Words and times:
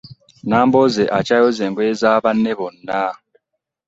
Nambooze 0.49 1.03
akyayoza 1.17 1.61
engoye 1.67 1.91
za 2.01 2.11
banne 2.23 2.51
bonna. 2.59 2.99